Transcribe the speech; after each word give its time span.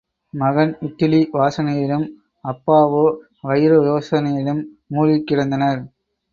மகன் 0.33 0.71
இட்டிலி 0.81 1.19
வாசனையிலும் 1.33 2.07
அப்பாவோ 2.45 3.05
வைரயோசனையிலும் 3.43 4.61
மூழ்கிக் 4.87 5.27
கிடந்தனர். 5.27 5.81